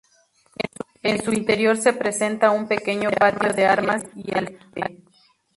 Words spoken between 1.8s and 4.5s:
presenta un pequeño patio de armas y